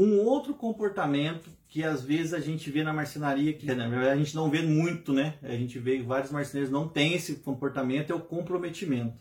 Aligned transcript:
Um 0.00 0.20
outro 0.20 0.54
comportamento 0.54 1.50
que 1.66 1.82
às 1.82 2.04
vezes 2.04 2.32
a 2.32 2.38
gente 2.38 2.70
vê 2.70 2.84
na 2.84 2.92
marcenaria, 2.92 3.52
que 3.52 3.66
verdade 3.66 4.06
a 4.06 4.16
gente 4.16 4.32
não 4.32 4.48
vê 4.48 4.62
muito, 4.62 5.12
né? 5.12 5.34
A 5.42 5.56
gente 5.56 5.76
vê 5.80 6.00
vários 6.00 6.30
marceneiros 6.30 6.70
não 6.70 6.86
têm 6.86 7.14
esse 7.14 7.34
comportamento, 7.40 8.12
é 8.12 8.14
o 8.14 8.20
comprometimento. 8.20 9.18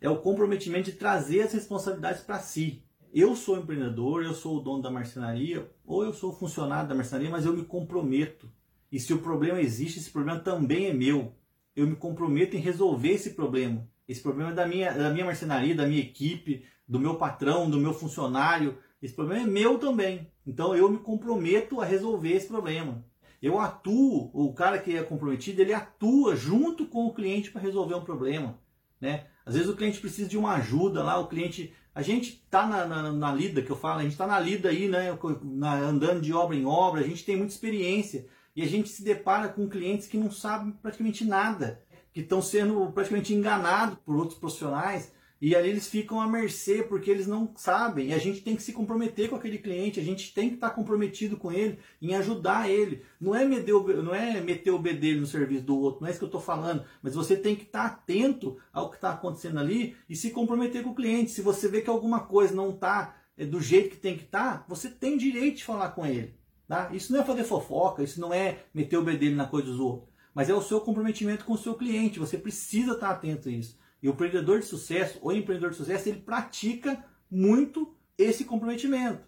É 0.00 0.08
o 0.08 0.16
comprometimento 0.16 0.90
de 0.90 0.96
trazer 0.96 1.42
as 1.42 1.52
responsabilidades 1.52 2.22
para 2.22 2.38
si. 2.38 2.82
Eu 3.12 3.36
sou 3.36 3.58
empreendedor, 3.58 4.24
eu 4.24 4.32
sou 4.32 4.56
o 4.56 4.60
dono 4.60 4.80
da 4.82 4.90
marcenaria, 4.90 5.70
ou 5.84 6.02
eu 6.02 6.14
sou 6.14 6.32
funcionário 6.32 6.88
da 6.88 6.94
marcenaria, 6.94 7.28
mas 7.28 7.44
eu 7.44 7.52
me 7.52 7.66
comprometo. 7.66 8.50
E 8.90 8.98
se 8.98 9.12
o 9.12 9.18
problema 9.18 9.60
existe, 9.60 9.98
esse 9.98 10.10
problema 10.10 10.40
também 10.40 10.86
é 10.86 10.94
meu. 10.94 11.34
Eu 11.76 11.86
me 11.86 11.94
comprometo 11.94 12.56
em 12.56 12.60
resolver 12.60 13.10
esse 13.10 13.34
problema. 13.34 13.86
Esse 14.08 14.22
problema 14.22 14.50
é 14.52 14.54
da 14.54 14.66
minha, 14.66 14.92
da 14.92 15.10
minha 15.10 15.26
marcenaria, 15.26 15.74
da 15.74 15.86
minha 15.86 16.00
equipe, 16.00 16.64
do 16.88 16.98
meu 16.98 17.16
patrão, 17.16 17.68
do 17.68 17.78
meu 17.78 17.92
funcionário. 17.92 18.78
Esse 19.02 19.14
problema 19.14 19.42
é 19.42 19.50
meu 19.50 19.78
também. 19.78 20.30
Então 20.46 20.74
eu 20.74 20.90
me 20.90 20.98
comprometo 20.98 21.80
a 21.80 21.84
resolver 21.84 22.32
esse 22.32 22.46
problema. 22.46 23.04
Eu 23.42 23.60
atuo, 23.60 24.30
o 24.32 24.52
cara 24.54 24.78
que 24.78 24.96
é 24.96 25.02
comprometido, 25.02 25.60
ele 25.60 25.74
atua 25.74 26.34
junto 26.34 26.86
com 26.86 27.06
o 27.06 27.14
cliente 27.14 27.50
para 27.50 27.60
resolver 27.60 27.94
um 27.94 28.04
problema. 28.04 28.58
Né? 29.00 29.26
Às 29.44 29.54
vezes 29.54 29.68
o 29.68 29.76
cliente 29.76 30.00
precisa 30.00 30.28
de 30.28 30.38
uma 30.38 30.54
ajuda 30.54 31.02
lá, 31.02 31.18
o 31.18 31.28
cliente. 31.28 31.72
A 31.94 32.02
gente 32.02 32.42
está 32.44 32.66
na, 32.66 32.86
na, 32.86 33.12
na, 33.12 33.32
lida, 33.32 33.62
que 33.62 33.70
eu 33.70 33.76
falo, 33.76 34.00
a 34.00 34.02
gente 34.02 34.12
está 34.12 34.26
na 34.26 34.38
lida 34.38 34.70
aí, 34.70 34.88
né? 34.88 35.16
Na, 35.42 35.74
andando 35.74 36.20
de 36.20 36.32
obra 36.32 36.56
em 36.56 36.66
obra, 36.66 37.00
a 37.00 37.04
gente 37.04 37.24
tem 37.24 37.36
muita 37.36 37.52
experiência. 37.52 38.26
E 38.54 38.62
a 38.62 38.66
gente 38.66 38.88
se 38.88 39.04
depara 39.04 39.48
com 39.48 39.68
clientes 39.68 40.06
que 40.06 40.16
não 40.16 40.30
sabem 40.30 40.72
praticamente 40.72 41.24
nada, 41.24 41.82
que 42.12 42.20
estão 42.20 42.40
sendo 42.40 42.90
praticamente 42.92 43.34
enganados 43.34 43.98
por 44.04 44.16
outros 44.16 44.38
profissionais 44.38 45.12
e 45.40 45.54
ali 45.54 45.68
eles 45.68 45.86
ficam 45.86 46.20
à 46.20 46.26
mercê 46.26 46.82
porque 46.82 47.10
eles 47.10 47.26
não 47.26 47.52
sabem. 47.56 48.08
E 48.08 48.14
a 48.14 48.18
gente 48.18 48.40
tem 48.40 48.56
que 48.56 48.62
se 48.62 48.72
comprometer 48.72 49.28
com 49.28 49.36
aquele 49.36 49.58
cliente, 49.58 50.00
a 50.00 50.02
gente 50.02 50.32
tem 50.32 50.48
que 50.48 50.54
estar 50.54 50.70
comprometido 50.70 51.36
com 51.36 51.52
ele 51.52 51.78
em 52.00 52.14
ajudar 52.14 52.70
ele. 52.70 53.02
Não 53.20 53.34
é 53.34 53.44
meter 53.44 53.74
o, 53.74 54.02
não 54.02 54.14
é 54.14 54.40
meter 54.40 54.70
o 54.70 54.78
bedelho 54.78 55.20
no 55.20 55.26
serviço 55.26 55.64
do 55.64 55.78
outro, 55.78 56.00
não 56.00 56.08
é 56.08 56.10
isso 56.10 56.18
que 56.18 56.24
eu 56.24 56.28
estou 56.28 56.40
falando. 56.40 56.84
Mas 57.02 57.14
você 57.14 57.36
tem 57.36 57.54
que 57.54 57.64
estar 57.64 57.84
atento 57.84 58.56
ao 58.72 58.88
que 58.88 58.96
está 58.96 59.10
acontecendo 59.10 59.58
ali 59.58 59.94
e 60.08 60.16
se 60.16 60.30
comprometer 60.30 60.82
com 60.82 60.90
o 60.90 60.94
cliente. 60.94 61.30
Se 61.30 61.42
você 61.42 61.68
vê 61.68 61.82
que 61.82 61.90
alguma 61.90 62.20
coisa 62.20 62.54
não 62.54 62.70
está 62.70 63.16
é, 63.36 63.44
do 63.44 63.60
jeito 63.60 63.90
que 63.90 63.96
tem 63.96 64.16
que 64.16 64.24
estar, 64.24 64.60
tá, 64.60 64.64
você 64.66 64.88
tem 64.88 65.18
direito 65.18 65.58
de 65.58 65.64
falar 65.64 65.90
com 65.90 66.06
ele. 66.06 66.34
Tá? 66.66 66.90
Isso 66.92 67.12
não 67.12 67.20
é 67.20 67.24
fazer 67.24 67.44
fofoca, 67.44 68.02
isso 68.02 68.20
não 68.20 68.32
é 68.32 68.64
meter 68.74 68.96
o 68.96 69.04
bedelho 69.04 69.36
na 69.36 69.46
coisa 69.46 69.68
dos 69.68 69.78
outros. 69.78 70.08
Mas 70.34 70.48
é 70.48 70.54
o 70.54 70.62
seu 70.62 70.80
comprometimento 70.80 71.44
com 71.44 71.52
o 71.52 71.58
seu 71.58 71.74
cliente. 71.74 72.18
Você 72.18 72.36
precisa 72.36 72.92
estar 72.92 73.10
atento 73.10 73.48
a 73.48 73.52
isso. 73.52 73.78
E 74.02 74.08
o 74.08 74.12
empreendedor 74.12 74.60
de 74.60 74.66
sucesso, 74.66 75.18
ou 75.22 75.32
empreendedor 75.32 75.70
de 75.70 75.76
sucesso, 75.76 76.08
ele 76.08 76.20
pratica 76.20 77.04
muito 77.30 77.94
esse 78.18 78.44
comprometimento. 78.44 79.20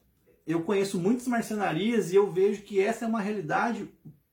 Eu 0.46 0.62
conheço 0.62 0.98
muitas 0.98 1.26
marcenarias 1.26 2.12
e 2.12 2.16
eu 2.16 2.32
vejo 2.32 2.62
que 2.62 2.80
essa 2.80 3.04
é 3.04 3.08
uma 3.08 3.20
realidade 3.20 3.88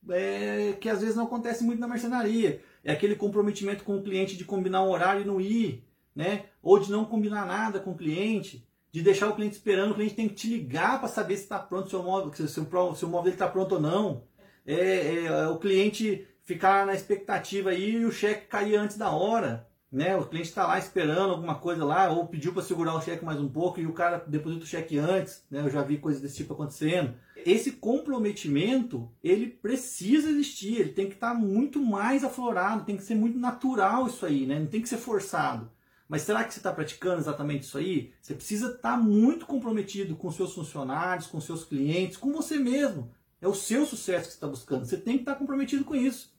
é, 0.10 0.74
que 0.80 0.90
às 0.90 1.02
vezes 1.02 1.16
não 1.16 1.26
acontece 1.26 1.64
muito 1.64 1.80
na 1.80 1.88
marcenaria. 1.88 2.62
É 2.84 2.92
aquele 2.92 3.16
comprometimento 3.16 3.84
com 3.84 3.98
o 3.98 4.04
cliente 4.04 4.38
de 4.38 4.46
combinar 4.46 4.84
um 4.84 4.90
horário 4.90 5.22
e 5.22 5.26
não 5.26 5.42
ir, 5.42 5.84
né? 6.16 6.46
Ou 6.62 6.80
de 6.80 6.92
não 6.92 7.06
combinar 7.06 7.46
nada 7.46 7.80
com 7.80 7.92
o 7.92 7.98
cliente, 7.98 8.68
de 8.92 9.02
deixar 9.02 9.28
o 9.28 9.36
cliente 9.36 9.56
esperando, 9.56 9.92
o 9.92 9.96
cliente 9.96 10.16
tem 10.16 10.30
que 10.30 10.36
te 10.36 10.48
ligar 10.48 11.00
para 11.00 11.10
saber 11.10 11.36
se 11.36 11.44
está 11.44 11.60
pronto 11.60 11.90
seu 11.90 12.02
móvel, 12.02 12.32
se 12.34 12.44
o 12.44 12.48
seu, 12.48 12.96
seu 12.96 13.10
móvel 13.10 13.34
está 13.34 13.48
pronto 13.48 13.76
ou 13.76 13.82
não. 13.82 14.24
É, 14.66 15.26
é, 15.26 15.48
o 15.48 15.58
cliente 15.58 16.26
ficar 16.44 16.86
na 16.86 16.94
expectativa 16.94 17.72
aí 17.72 17.98
e 17.98 18.06
o 18.06 18.12
cheque 18.12 18.48
cair 18.48 18.76
antes 18.76 18.98
da 18.98 19.12
hora 19.12 19.68
né? 19.92 20.16
O 20.16 20.26
cliente 20.26 20.50
está 20.50 20.68
lá 20.68 20.78
esperando 20.78 21.32
alguma 21.32 21.56
coisa 21.56 21.86
lá, 21.86 22.10
ou 22.10 22.28
pediu 22.28 22.54
para 22.54 22.64
segurar 22.64 22.96
o 22.96 23.02
cheque 23.02 23.24
mais 23.24 23.40
um 23.40 23.50
pouco 23.50 23.80
e 23.80 23.86
o 23.86 23.94
cara 23.94 24.24
deposita 24.28 24.64
o 24.64 24.68
cheque 24.68 24.98
antes, 24.98 25.44
né? 25.50 25.62
Eu 25.62 25.70
já 25.70 25.82
vi 25.82 25.98
coisas 25.98 26.22
desse 26.22 26.38
tipo 26.38 26.54
acontecendo. 26.54 27.14
Esse 27.46 27.74
comprometimento, 27.74 29.10
ele 29.24 29.48
precisa 29.48 30.30
existir, 30.30 30.80
ele 30.80 30.92
tem 30.92 31.08
que 31.08 31.14
estar 31.14 31.34
tá 31.34 31.36
muito 31.36 31.80
mais 31.80 32.24
aflorado, 32.24 32.86
tem 32.86 32.98
que 32.98 33.04
ser 33.04 33.16
muito 33.16 33.38
natural 33.38 34.08
isso 34.08 34.26
aí, 34.26 34.46
né? 34.46 34.60
Não 34.60 34.68
tem 34.68 34.82
que 34.82 34.90
ser 34.90 34.98
forçado. 34.98 35.72
Mas 36.08 36.22
será 36.22 36.44
que 36.44 36.54
você 36.54 36.60
está 36.60 36.72
praticando 36.72 37.20
exatamente 37.20 37.64
isso 37.64 37.78
aí? 37.78 38.14
Você 38.22 38.34
precisa 38.34 38.68
estar 38.68 38.92
tá 38.92 38.98
muito 38.98 39.46
comprometido 39.46 40.16
com 40.16 40.32
seus 40.32 40.54
funcionários, 40.54 41.28
com 41.28 41.42
seus 41.42 41.64
clientes, 41.64 42.18
com 42.18 42.32
você 42.32 42.58
mesmo. 42.58 43.12
É 43.42 43.48
o 43.48 43.56
seu 43.56 43.86
sucesso 43.86 44.26
que 44.26 44.32
você 44.32 44.38
está 44.38 44.48
buscando. 44.48 44.86
Você 44.86 44.98
tem 44.98 45.16
que 45.16 45.22
estar 45.22 45.34
tá 45.34 45.40
comprometido 45.40 45.84
com 45.84 45.96
isso. 45.96 46.34